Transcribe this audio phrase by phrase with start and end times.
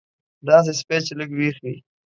[0.47, 1.75] داسې سپی چې لږ وېښ وي.